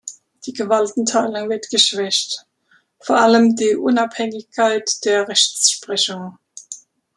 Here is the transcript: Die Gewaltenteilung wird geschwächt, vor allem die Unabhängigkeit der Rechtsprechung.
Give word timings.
Die 0.47 0.53
Gewaltenteilung 0.53 1.47
wird 1.51 1.69
geschwächt, 1.69 2.47
vor 3.01 3.19
allem 3.21 3.55
die 3.55 3.75
Unabhängigkeit 3.75 4.89
der 5.05 5.27
Rechtsprechung. 5.27 6.39